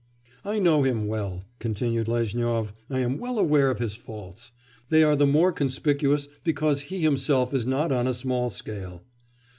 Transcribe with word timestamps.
'I 0.43 0.57
know 0.57 0.81
him 0.81 1.05
well,' 1.05 1.43
continued 1.59 2.07
Lezhnyov, 2.07 2.73
'I 2.89 2.99
am 3.01 3.17
well 3.19 3.37
aware 3.37 3.69
of 3.69 3.77
his 3.77 3.95
faults. 3.95 4.49
They 4.89 5.03
are 5.03 5.15
the 5.15 5.27
more 5.27 5.51
conspicuous 5.51 6.27
because 6.43 6.81
he 6.89 7.01
himself 7.03 7.53
is 7.53 7.67
not 7.67 7.91
on 7.91 8.07
a 8.07 8.15
small 8.15 8.49
scale. 8.49 9.03